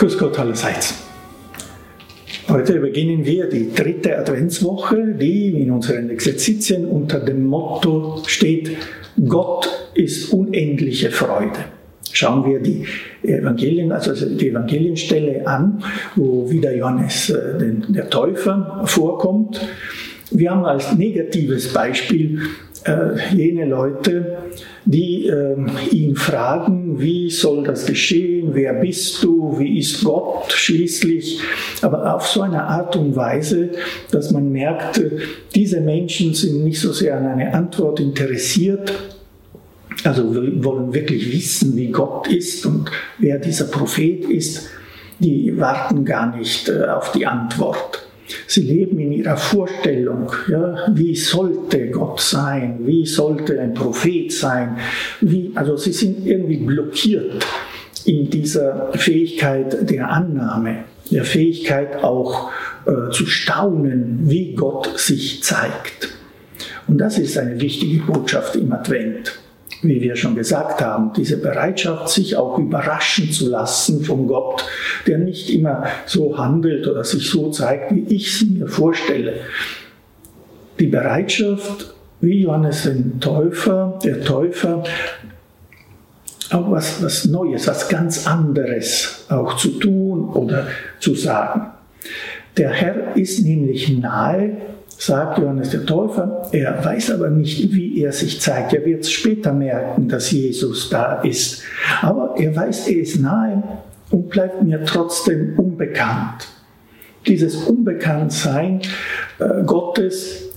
Grüß 0.00 0.16
Gott 0.16 0.38
allerseits. 0.38 0.94
Heute 2.48 2.80
beginnen 2.80 3.22
wir 3.26 3.50
die 3.50 3.70
dritte 3.70 4.16
Adventswoche, 4.16 5.08
die 5.08 5.50
in 5.60 5.70
unseren 5.70 6.08
Exerzitien 6.08 6.86
unter 6.86 7.20
dem 7.20 7.44
Motto 7.44 8.22
steht, 8.24 8.78
Gott 9.28 9.68
ist 9.92 10.32
unendliche 10.32 11.10
Freude. 11.10 11.66
Schauen 12.10 12.50
wir 12.50 12.60
die 12.60 12.86
Evangelien, 13.22 13.92
also 13.92 14.14
die 14.14 14.48
Evangelienstelle 14.48 15.46
an, 15.46 15.84
wo 16.16 16.50
wieder 16.50 16.74
Johannes 16.74 17.28
äh, 17.28 17.58
der 17.90 18.08
Täufer 18.08 18.80
vorkommt. 18.86 19.60
Wir 20.30 20.52
haben 20.52 20.64
als 20.64 20.96
negatives 20.96 21.74
Beispiel 21.74 22.40
äh, 22.84 23.34
jene 23.34 23.66
Leute, 23.66 24.38
die 24.84 25.26
äh, 25.26 25.56
ihn 25.90 26.16
fragen, 26.16 27.00
wie 27.00 27.30
soll 27.30 27.64
das 27.64 27.86
geschehen, 27.86 28.50
wer 28.52 28.74
bist 28.74 29.22
du, 29.22 29.58
wie 29.58 29.78
ist 29.78 30.04
Gott 30.04 30.52
schließlich, 30.52 31.40
aber 31.82 32.14
auf 32.14 32.26
so 32.26 32.42
eine 32.42 32.62
Art 32.62 32.96
und 32.96 33.14
Weise, 33.16 33.70
dass 34.10 34.30
man 34.30 34.50
merkt, 34.50 35.00
diese 35.54 35.80
Menschen 35.80 36.34
sind 36.34 36.64
nicht 36.64 36.80
so 36.80 36.92
sehr 36.92 37.16
an 37.16 37.26
eine 37.26 37.52
Antwort 37.52 38.00
interessiert, 38.00 38.92
also 40.04 40.32
wir 40.34 40.64
wollen 40.64 40.94
wirklich 40.94 41.30
wissen, 41.32 41.76
wie 41.76 41.88
Gott 41.88 42.26
ist 42.28 42.64
und 42.64 42.90
wer 43.18 43.38
dieser 43.38 43.66
Prophet 43.66 44.24
ist, 44.24 44.68
die 45.18 45.58
warten 45.58 46.04
gar 46.04 46.34
nicht 46.34 46.68
äh, 46.68 46.86
auf 46.86 47.12
die 47.12 47.26
Antwort. 47.26 48.06
Sie 48.46 48.62
leben 48.62 48.98
in 48.98 49.12
ihrer 49.12 49.36
Vorstellung, 49.36 50.30
ja, 50.48 50.88
wie 50.92 51.14
sollte 51.14 51.88
Gott 51.90 52.20
sein, 52.20 52.80
wie 52.84 53.06
sollte 53.06 53.60
ein 53.60 53.74
Prophet 53.74 54.32
sein, 54.32 54.78
wie, 55.20 55.52
also 55.54 55.76
sie 55.76 55.92
sind 55.92 56.26
irgendwie 56.26 56.58
blockiert 56.58 57.44
in 58.04 58.30
dieser 58.30 58.92
Fähigkeit 58.94 59.90
der 59.90 60.10
Annahme, 60.10 60.84
der 61.10 61.24
Fähigkeit 61.24 62.02
auch 62.02 62.50
äh, 62.86 63.10
zu 63.10 63.26
staunen, 63.26 64.20
wie 64.22 64.54
Gott 64.54 64.98
sich 64.98 65.42
zeigt. 65.42 66.08
Und 66.86 66.98
das 66.98 67.18
ist 67.18 67.38
eine 67.38 67.60
wichtige 67.60 68.02
Botschaft 68.02 68.56
im 68.56 68.72
Advent 68.72 69.38
wie 69.82 70.00
wir 70.00 70.16
schon 70.16 70.34
gesagt 70.34 70.82
haben, 70.82 71.12
diese 71.16 71.38
Bereitschaft, 71.38 72.10
sich 72.10 72.36
auch 72.36 72.58
überraschen 72.58 73.30
zu 73.30 73.48
lassen 73.48 74.04
von 74.04 74.26
Gott, 74.26 74.64
der 75.06 75.18
nicht 75.18 75.50
immer 75.50 75.84
so 76.06 76.36
handelt 76.36 76.86
oder 76.86 77.04
sich 77.04 77.30
so 77.30 77.50
zeigt, 77.50 77.94
wie 77.94 78.14
ich 78.14 78.28
es 78.28 78.48
mir 78.48 78.66
vorstelle. 78.66 79.34
Die 80.78 80.86
Bereitschaft, 80.86 81.94
wie 82.20 82.42
Johannes 82.42 82.82
den 82.82 83.20
Täufer, 83.20 83.98
der 84.04 84.22
Täufer, 84.22 84.84
auch 86.50 86.70
was, 86.70 87.02
was 87.02 87.26
Neues, 87.26 87.66
was 87.66 87.88
ganz 87.88 88.26
anderes 88.26 89.24
auch 89.28 89.56
zu 89.56 89.78
tun 89.78 90.28
oder 90.30 90.66
zu 90.98 91.14
sagen. 91.14 91.70
Der 92.56 92.70
Herr 92.70 93.16
ist 93.16 93.42
nämlich 93.44 93.88
nahe 93.88 94.56
sagt 95.00 95.38
Johannes 95.38 95.70
der 95.70 95.86
Täufer. 95.86 96.46
Er 96.52 96.84
weiß 96.84 97.12
aber 97.12 97.30
nicht, 97.30 97.72
wie 97.72 98.02
er 98.02 98.12
sich 98.12 98.40
zeigt. 98.40 98.74
Er 98.74 98.84
wird 98.84 99.06
später 99.06 99.52
merken, 99.52 100.08
dass 100.08 100.30
Jesus 100.30 100.90
da 100.90 101.22
ist. 101.22 101.62
Aber 102.02 102.34
er 102.36 102.54
weiß, 102.54 102.88
er 102.88 103.00
ist 103.00 103.18
nahe 103.18 103.62
und 104.10 104.28
bleibt 104.28 104.62
mir 104.62 104.84
trotzdem 104.84 105.58
unbekannt. 105.58 106.48
Dieses 107.26 107.56
Unbekanntsein 107.56 108.82
äh, 109.38 109.62
Gottes 109.64 110.50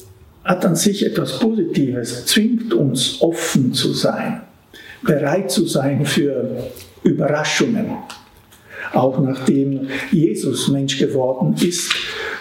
hat 0.44 0.66
an 0.66 0.75
sich 0.75 1.05
etwas 1.05 1.39
Positives, 1.39 2.25
zwingt 2.25 2.73
uns 2.73 3.22
offen 3.22 3.73
zu 3.73 3.94
sein, 3.94 4.41
bereit 5.03 5.52
zu 5.52 5.66
sein 5.66 6.05
für 6.05 6.69
Überraschungen. 7.03 7.85
Auch 8.94 9.19
nachdem 9.19 9.88
Jesus 10.11 10.67
Mensch 10.67 10.99
geworden 10.99 11.55
ist, 11.59 11.94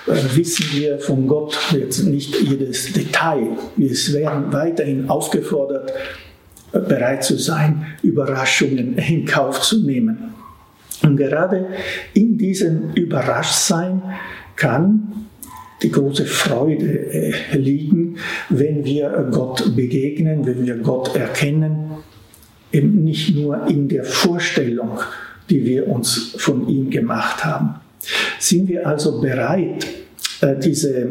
äh, 0.07 0.37
wissen 0.37 0.67
wir 0.73 0.99
von 0.99 1.27
Gott 1.27 1.59
jetzt 1.73 2.05
nicht 2.05 2.41
jedes 2.43 2.93
Detail. 2.93 3.57
Wir 3.77 3.91
werden 3.91 4.53
weiterhin 4.53 5.09
aufgefordert, 5.09 5.93
äh, 6.73 6.79
bereit 6.79 7.25
zu 7.25 7.39
sein, 7.39 7.87
Überraschungen 8.03 8.99
in 8.99 9.25
Kauf 9.25 9.63
zu 9.63 9.83
nehmen. 9.85 10.35
Und 11.03 11.17
gerade 11.17 11.67
in 12.13 12.37
diesem 12.37 12.93
Überraschsein 12.95 14.03
kann 14.55 15.27
die 15.83 15.91
große 15.91 16.27
Freude 16.27 17.13
äh, 17.13 17.57
liegen, 17.57 18.19
wenn 18.51 18.85
wir 18.85 19.29
Gott 19.33 19.75
begegnen, 19.75 20.47
wenn 20.47 20.67
wir 20.67 20.77
Gott 20.77 21.17
erkennen, 21.17 21.91
eben 22.73 23.05
nicht 23.05 23.35
nur 23.35 23.67
in 23.67 23.89
der 23.89 24.05
Vorstellung, 24.05 24.99
die 25.51 25.65
wir 25.65 25.89
uns 25.89 26.35
von 26.37 26.69
ihm 26.69 26.91
gemacht 26.91 27.45
haben. 27.45 27.77
Sind 28.39 28.69
wir 28.69 28.87
also 28.87 29.21
bereit, 29.21 29.87
äh, 30.41 30.57
diese, 30.59 31.09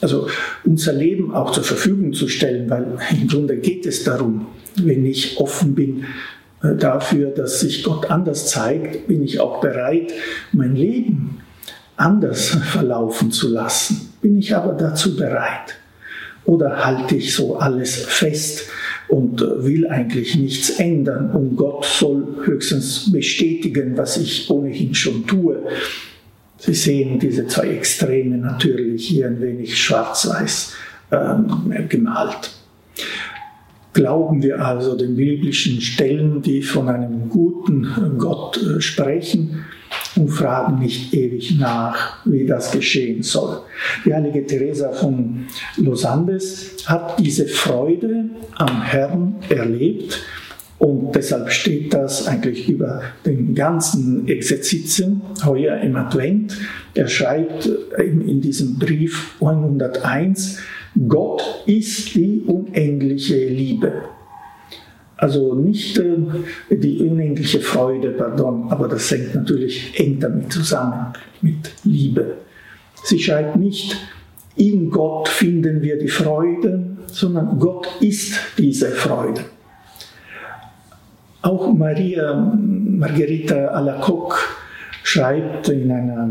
also 0.00 0.28
unser 0.64 0.92
Leben 0.92 1.34
auch 1.34 1.52
zur 1.52 1.64
Verfügung 1.64 2.12
zu 2.12 2.28
stellen, 2.28 2.70
weil 2.70 2.86
im 3.10 3.28
Grunde 3.28 3.56
geht 3.56 3.86
es 3.86 4.04
darum, 4.04 4.46
wenn 4.76 5.04
ich 5.04 5.38
offen 5.38 5.74
bin 5.74 6.04
äh, 6.62 6.76
dafür, 6.76 7.30
dass 7.30 7.60
sich 7.60 7.82
Gott 7.82 8.10
anders 8.10 8.48
zeigt, 8.48 9.08
bin 9.08 9.22
ich 9.22 9.40
auch 9.40 9.60
bereit, 9.60 10.12
mein 10.52 10.76
Leben 10.76 11.40
anders 11.96 12.48
verlaufen 12.48 13.30
zu 13.30 13.48
lassen. 13.48 14.12
Bin 14.22 14.38
ich 14.38 14.54
aber 14.54 14.72
dazu 14.72 15.16
bereit? 15.16 15.76
Oder 16.44 16.84
halte 16.84 17.16
ich 17.16 17.34
so 17.34 17.56
alles 17.56 17.96
fest 17.96 18.64
und 19.10 19.40
will 19.40 19.88
eigentlich 19.88 20.36
nichts 20.36 20.70
ändern 20.70 21.30
und 21.32 21.56
Gott 21.56 21.84
soll 21.84 22.26
höchstens 22.44 23.10
bestätigen, 23.10 23.96
was 23.96 24.16
ich 24.16 24.48
ohnehin 24.50 24.94
schon 24.94 25.26
tue? 25.26 25.62
Sie 26.58 26.74
sehen 26.74 27.18
diese 27.18 27.46
zwei 27.46 27.68
Extreme 27.68 28.36
natürlich 28.36 29.08
hier 29.08 29.26
ein 29.26 29.40
wenig 29.40 29.76
schwarz-weiß 29.78 30.74
ähm, 31.10 31.72
gemalt. 31.88 32.50
Glauben 33.92 34.42
wir 34.42 34.64
also 34.64 34.96
den 34.96 35.16
biblischen 35.16 35.80
Stellen, 35.80 36.42
die 36.42 36.62
von 36.62 36.88
einem 36.88 37.28
guten 37.28 38.16
Gott 38.18 38.62
äh, 38.62 38.80
sprechen 38.80 39.64
und 40.16 40.28
fragen 40.28 40.78
nicht 40.80 41.14
ewig 41.14 41.58
nach, 41.58 42.24
wie 42.24 42.46
das 42.46 42.70
geschehen 42.72 43.22
soll. 43.22 43.60
Die 44.04 44.12
heilige 44.12 44.44
Teresa 44.46 44.92
von 44.92 45.46
Los 45.76 46.04
Andes 46.04 46.76
hat 46.86 47.18
diese 47.18 47.46
Freude 47.46 48.30
am 48.56 48.82
Herrn 48.82 49.36
erlebt 49.48 50.20
und 50.80 51.14
deshalb 51.14 51.50
steht 51.50 51.92
das 51.92 52.26
eigentlich 52.26 52.68
über 52.68 53.02
den 53.26 53.54
ganzen 53.54 54.26
Exerzitien 54.26 55.20
heuer 55.44 55.78
im 55.80 55.94
Advent. 55.94 56.56
Er 56.94 57.06
schreibt 57.06 57.66
in 57.98 58.40
diesem 58.40 58.78
Brief 58.78 59.36
101, 59.42 60.58
Gott 61.06 61.42
ist 61.66 62.14
die 62.14 62.42
unendliche 62.46 63.46
Liebe. 63.48 63.92
Also 65.20 65.54
nicht 65.54 65.98
äh, 65.98 66.16
die 66.70 66.98
unendliche 66.98 67.60
Freude, 67.60 68.12
pardon, 68.12 68.70
aber 68.70 68.88
das 68.88 69.10
hängt 69.10 69.34
natürlich 69.34 69.92
eng 70.00 70.18
damit 70.18 70.50
zusammen, 70.50 71.12
mit 71.42 71.72
Liebe. 71.84 72.38
Sie 73.04 73.18
schreibt 73.18 73.56
nicht, 73.56 73.98
in 74.56 74.88
Gott 74.88 75.28
finden 75.28 75.82
wir 75.82 75.98
die 75.98 76.08
Freude, 76.08 76.96
sondern 77.06 77.58
Gott 77.58 77.86
ist 78.00 78.32
diese 78.56 78.88
Freude. 78.92 79.42
Auch 81.42 81.70
Maria 81.70 82.34
Margherita 82.34 83.66
Alacoque 83.68 84.38
schreibt 85.02 85.68
in 85.68 85.92
einer 85.92 86.30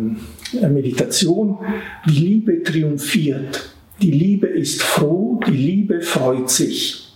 Meditation, 0.68 1.60
die 2.08 2.20
Liebe 2.20 2.64
triumphiert, 2.64 3.70
die 4.02 4.12
Liebe 4.12 4.48
ist 4.48 4.82
froh, 4.82 5.40
die 5.46 5.52
Liebe 5.52 6.02
freut 6.02 6.50
sich. 6.50 7.09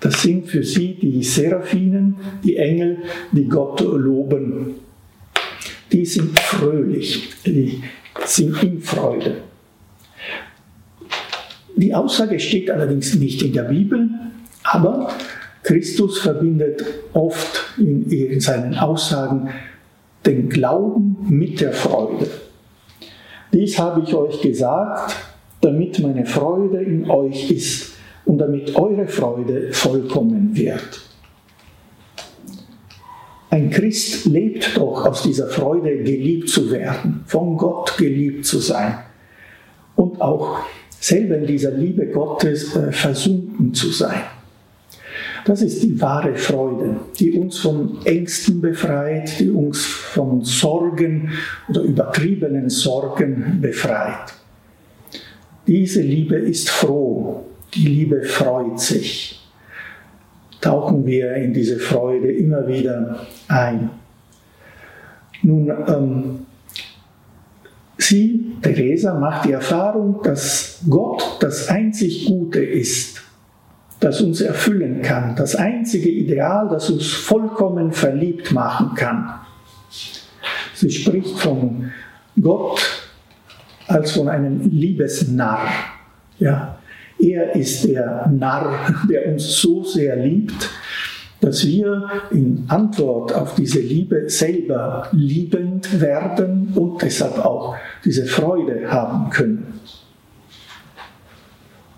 Das 0.00 0.22
sind 0.22 0.48
für 0.48 0.64
sie 0.64 0.94
die 0.94 1.22
Seraphinen, 1.22 2.16
die 2.42 2.56
Engel, 2.56 2.98
die 3.32 3.44
Gott 3.44 3.80
loben. 3.80 4.76
Die 5.92 6.06
sind 6.06 6.38
fröhlich, 6.40 7.30
die 7.44 7.82
sind 8.24 8.62
in 8.62 8.80
Freude. 8.80 9.42
Die 11.76 11.94
Aussage 11.94 12.40
steht 12.40 12.70
allerdings 12.70 13.14
nicht 13.14 13.42
in 13.42 13.52
der 13.52 13.64
Bibel, 13.64 14.08
aber 14.62 15.12
Christus 15.62 16.18
verbindet 16.18 16.84
oft 17.12 17.62
in, 17.78 18.10
in 18.10 18.40
seinen 18.40 18.74
Aussagen 18.74 19.50
den 20.24 20.48
Glauben 20.48 21.16
mit 21.28 21.60
der 21.60 21.72
Freude. 21.72 22.28
Dies 23.52 23.78
habe 23.78 24.02
ich 24.02 24.14
euch 24.14 24.40
gesagt, 24.40 25.16
damit 25.60 25.98
meine 25.98 26.24
Freude 26.24 26.80
in 26.82 27.10
euch 27.10 27.50
ist 27.50 27.94
und 28.30 28.38
damit 28.38 28.76
eure 28.76 29.08
Freude 29.08 29.72
vollkommen 29.72 30.54
wird. 30.54 31.00
Ein 33.50 33.70
Christ 33.70 34.26
lebt 34.26 34.76
doch 34.76 35.04
aus 35.04 35.24
dieser 35.24 35.48
Freude, 35.48 35.96
geliebt 35.96 36.48
zu 36.48 36.70
werden, 36.70 37.24
von 37.26 37.56
Gott 37.56 37.96
geliebt 37.98 38.46
zu 38.46 38.60
sein 38.60 39.00
und 39.96 40.20
auch 40.20 40.60
selber 41.00 41.38
in 41.38 41.46
dieser 41.48 41.72
Liebe 41.72 42.06
Gottes 42.06 42.76
äh, 42.76 42.92
versunken 42.92 43.74
zu 43.74 43.88
sein. 43.88 44.22
Das 45.44 45.60
ist 45.60 45.82
die 45.82 46.00
wahre 46.00 46.36
Freude, 46.36 47.00
die 47.18 47.32
uns 47.32 47.58
von 47.58 47.98
Ängsten 48.04 48.60
befreit, 48.60 49.40
die 49.40 49.50
uns 49.50 49.84
von 49.84 50.44
Sorgen 50.44 51.32
oder 51.68 51.80
übertriebenen 51.80 52.70
Sorgen 52.70 53.58
befreit. 53.60 54.34
Diese 55.66 56.02
Liebe 56.02 56.36
ist 56.36 56.70
froh, 56.70 57.49
die 57.74 57.86
Liebe 57.86 58.22
freut 58.22 58.80
sich. 58.80 59.40
Tauchen 60.60 61.06
wir 61.06 61.34
in 61.34 61.54
diese 61.54 61.78
Freude 61.78 62.30
immer 62.30 62.66
wieder 62.66 63.26
ein. 63.48 63.90
Nun, 65.42 65.70
ähm, 65.88 66.46
sie, 67.96 68.56
Theresa, 68.60 69.14
macht 69.14 69.46
die 69.46 69.52
Erfahrung, 69.52 70.20
dass 70.22 70.80
Gott 70.88 71.38
das 71.40 71.68
einzig 71.68 72.26
Gute 72.26 72.60
ist, 72.60 73.22
das 74.00 74.20
uns 74.20 74.40
erfüllen 74.40 75.00
kann, 75.02 75.34
das 75.36 75.56
einzige 75.56 76.10
Ideal, 76.10 76.68
das 76.68 76.90
uns 76.90 77.06
vollkommen 77.06 77.92
verliebt 77.92 78.52
machen 78.52 78.94
kann. 78.94 79.40
Sie 80.74 80.90
spricht 80.90 81.38
von 81.38 81.90
Gott 82.40 82.80
als 83.86 84.12
von 84.12 84.28
einem 84.28 84.60
Liebesnarr. 84.60 85.68
Ja, 86.38 86.78
er 87.20 87.54
ist 87.54 87.84
der 87.84 88.28
Narr, 88.32 88.94
der 89.08 89.32
uns 89.32 89.60
so 89.60 89.84
sehr 89.84 90.16
liebt, 90.16 90.70
dass 91.40 91.66
wir 91.66 92.08
in 92.30 92.64
Antwort 92.68 93.34
auf 93.34 93.54
diese 93.54 93.80
Liebe 93.80 94.28
selber 94.28 95.08
liebend 95.12 96.00
werden 96.00 96.72
und 96.74 97.00
deshalb 97.00 97.38
auch 97.38 97.76
diese 98.04 98.26
Freude 98.26 98.90
haben 98.90 99.30
können. 99.30 99.80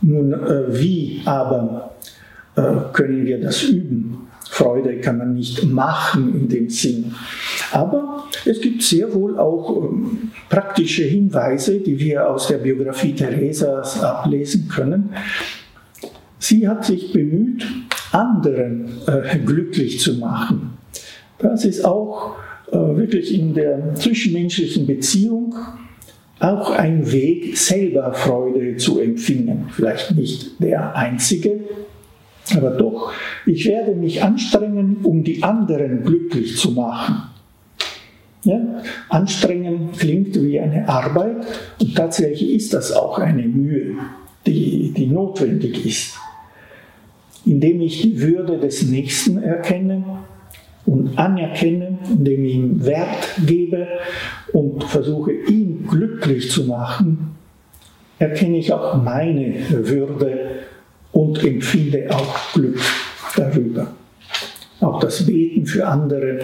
Nun, 0.00 0.32
äh, 0.32 0.64
wie 0.68 1.22
aber 1.24 1.94
äh, 2.56 2.62
können 2.92 3.24
wir 3.24 3.40
das 3.40 3.62
üben? 3.64 4.21
Freude 4.62 5.00
kann 5.00 5.18
man 5.18 5.34
nicht 5.34 5.64
machen 5.64 6.34
in 6.34 6.48
dem 6.48 6.68
Sinn. 6.68 7.14
Aber 7.72 8.24
es 8.44 8.60
gibt 8.60 8.82
sehr 8.82 9.12
wohl 9.12 9.36
auch 9.36 9.82
ähm, 9.82 10.30
praktische 10.48 11.02
Hinweise, 11.02 11.80
die 11.80 11.98
wir 11.98 12.30
aus 12.30 12.46
der 12.46 12.58
Biografie 12.58 13.12
Theresas 13.12 14.00
ablesen 14.00 14.68
können. 14.68 15.10
Sie 16.38 16.68
hat 16.68 16.84
sich 16.84 17.12
bemüht, 17.12 17.66
anderen 18.12 18.86
äh, 19.06 19.38
glücklich 19.38 19.98
zu 19.98 20.14
machen. 20.14 20.78
Das 21.38 21.64
ist 21.64 21.84
auch 21.84 22.36
äh, 22.70 22.76
wirklich 22.76 23.34
in 23.34 23.54
der 23.54 23.96
zwischenmenschlichen 23.96 24.86
Beziehung 24.86 25.56
auch 26.38 26.70
ein 26.70 27.10
Weg, 27.10 27.56
selber 27.56 28.12
Freude 28.12 28.76
zu 28.76 29.00
empfinden. 29.00 29.66
Vielleicht 29.70 30.14
nicht 30.14 30.60
der 30.62 30.94
einzige, 30.94 31.60
aber 32.56 32.70
doch, 32.70 33.12
ich 33.46 33.66
werde 33.66 33.94
mich 33.94 34.22
anstrengen, 34.22 34.98
um 35.02 35.24
die 35.24 35.42
anderen 35.42 36.02
glücklich 36.02 36.56
zu 36.56 36.72
machen. 36.72 37.22
Ja? 38.44 38.60
Anstrengen 39.08 39.90
klingt 39.92 40.40
wie 40.42 40.58
eine 40.58 40.88
Arbeit 40.88 41.46
und 41.80 41.94
tatsächlich 41.94 42.54
ist 42.54 42.74
das 42.74 42.92
auch 42.92 43.18
eine 43.18 43.42
Mühe, 43.42 43.96
die, 44.46 44.92
die 44.96 45.06
notwendig 45.06 45.86
ist. 45.86 46.18
Indem 47.44 47.80
ich 47.80 48.02
die 48.02 48.20
Würde 48.20 48.58
des 48.58 48.84
Nächsten 48.84 49.42
erkenne 49.42 50.04
und 50.86 51.18
anerkenne, 51.18 51.98
indem 52.10 52.44
ich 52.44 52.54
ihm 52.54 52.84
Wert 52.84 53.28
gebe 53.46 53.86
und 54.52 54.84
versuche, 54.84 55.32
ihn 55.32 55.86
glücklich 55.88 56.50
zu 56.50 56.64
machen, 56.64 57.32
erkenne 58.18 58.58
ich 58.58 58.72
auch 58.72 59.02
meine 59.02 59.54
Würde 59.70 60.51
und 61.32 61.44
empfinde 61.44 62.08
auch 62.10 62.52
Glück 62.52 62.78
darüber. 63.36 63.94
Auch 64.80 65.00
das 65.00 65.24
Beten 65.24 65.64
für 65.64 65.86
andere 65.86 66.40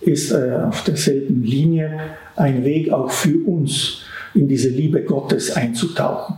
ist 0.00 0.32
äh, 0.32 0.58
auf 0.66 0.82
derselben 0.82 1.44
Linie 1.44 2.00
ein 2.34 2.64
Weg 2.64 2.92
auch 2.92 3.10
für 3.10 3.38
uns, 3.46 4.00
in 4.34 4.48
diese 4.48 4.70
Liebe 4.70 5.02
Gottes 5.04 5.52
einzutauchen. 5.52 6.36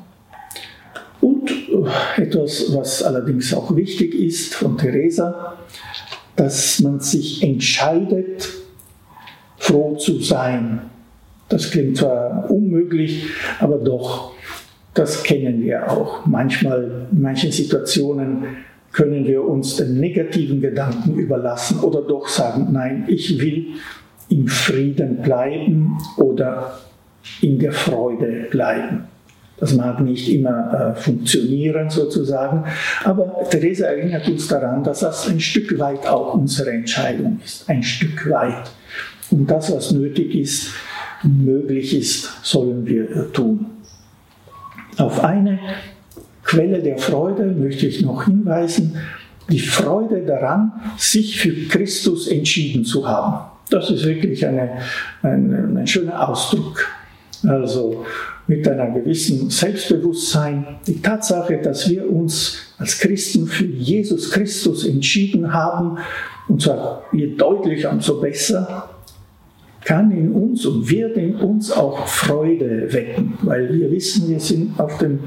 Und 1.22 1.50
äh, 1.50 2.22
etwas, 2.22 2.74
was 2.74 3.02
allerdings 3.02 3.54
auch 3.54 3.74
wichtig 3.74 4.14
ist 4.14 4.54
von 4.54 4.76
Teresa, 4.76 5.56
dass 6.36 6.80
man 6.80 7.00
sich 7.00 7.42
entscheidet, 7.42 8.46
froh 9.56 9.96
zu 9.96 10.20
sein. 10.20 10.82
Das 11.48 11.70
klingt 11.70 11.96
zwar 11.96 12.50
unmöglich, 12.50 13.24
aber 13.58 13.78
doch, 13.78 14.35
das 14.96 15.22
kennen 15.22 15.62
wir 15.62 15.90
auch. 15.90 16.26
Manchmal, 16.26 17.06
in 17.12 17.22
manchen 17.22 17.52
Situationen 17.52 18.44
können 18.92 19.26
wir 19.26 19.44
uns 19.44 19.76
den 19.76 20.00
negativen 20.00 20.60
Gedanken 20.60 21.14
überlassen 21.16 21.80
oder 21.80 22.00
doch 22.00 22.26
sagen, 22.26 22.68
nein, 22.72 23.04
ich 23.08 23.38
will 23.40 23.74
im 24.30 24.48
Frieden 24.48 25.18
bleiben 25.18 25.98
oder 26.16 26.78
in 27.42 27.58
der 27.58 27.72
Freude 27.72 28.46
bleiben. 28.50 29.04
Das 29.58 29.74
mag 29.74 30.00
nicht 30.00 30.28
immer 30.28 30.94
äh, 30.96 31.00
funktionieren 31.00 31.88
sozusagen, 31.88 32.64
aber 33.04 33.36
Theresa 33.48 33.86
erinnert 33.86 34.28
uns 34.28 34.48
daran, 34.48 34.82
dass 34.84 35.00
das 35.00 35.28
ein 35.28 35.40
Stück 35.40 35.78
weit 35.78 36.06
auch 36.06 36.34
unsere 36.34 36.70
Entscheidung 36.70 37.40
ist, 37.42 37.68
ein 37.68 37.82
Stück 37.82 38.28
weit. 38.30 38.70
Und 39.30 39.50
das, 39.50 39.72
was 39.72 39.92
nötig 39.92 40.34
ist, 40.34 40.72
möglich 41.22 41.96
ist, 41.96 42.44
sollen 42.44 42.86
wir 42.86 43.10
äh, 43.10 43.32
tun. 43.32 43.66
Auf 44.98 45.22
eine 45.22 45.58
Quelle 46.44 46.80
der 46.80 46.98
Freude 46.98 47.46
möchte 47.46 47.86
ich 47.86 48.02
noch 48.02 48.24
hinweisen, 48.24 48.96
die 49.50 49.58
Freude 49.58 50.22
daran, 50.22 50.72
sich 50.96 51.40
für 51.40 51.52
Christus 51.68 52.28
entschieden 52.28 52.84
zu 52.84 53.06
haben. 53.06 53.50
Das 53.70 53.90
ist 53.90 54.04
wirklich 54.04 54.46
eine, 54.46 54.78
ein, 55.22 55.76
ein 55.76 55.86
schöner 55.86 56.28
Ausdruck. 56.28 56.86
Also 57.46 58.04
mit 58.46 58.66
einer 58.66 58.90
gewissen 58.90 59.50
Selbstbewusstsein, 59.50 60.78
die 60.86 61.02
Tatsache, 61.02 61.58
dass 61.58 61.88
wir 61.88 62.10
uns 62.10 62.58
als 62.78 62.98
Christen 62.98 63.46
für 63.46 63.66
Jesus 63.66 64.30
Christus 64.30 64.86
entschieden 64.86 65.52
haben, 65.52 65.98
und 66.48 66.62
zwar 66.62 67.02
je 67.12 67.34
deutlicher, 67.34 67.90
umso 67.90 68.20
besser, 68.20 68.88
kann 69.86 70.10
in 70.10 70.32
uns 70.32 70.66
und 70.66 70.90
wird 70.90 71.16
in 71.16 71.36
uns 71.36 71.70
auch 71.70 72.08
Freude 72.08 72.92
wecken, 72.92 73.34
weil 73.42 73.72
wir 73.72 73.90
wissen, 73.92 74.28
wir 74.28 74.40
sind 74.40 74.78
auf 74.80 74.98
dem 74.98 75.20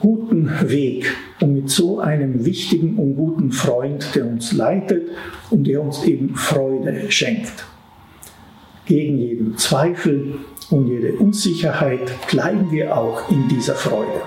guten 0.00 0.50
Weg 0.64 1.14
und 1.40 1.52
mit 1.52 1.70
so 1.70 2.00
einem 2.00 2.46
wichtigen 2.46 2.96
und 2.96 3.14
guten 3.14 3.52
Freund, 3.52 4.14
der 4.14 4.26
uns 4.26 4.52
leitet 4.52 5.10
und 5.50 5.66
der 5.66 5.82
uns 5.82 6.02
eben 6.04 6.34
Freude 6.34 7.10
schenkt. 7.10 7.66
Gegen 8.86 9.18
jeden 9.18 9.56
Zweifel 9.58 10.38
und 10.70 10.88
jede 10.88 11.12
Unsicherheit 11.12 12.10
bleiben 12.30 12.72
wir 12.72 12.96
auch 12.96 13.30
in 13.30 13.48
dieser 13.48 13.74
Freude. 13.74 14.22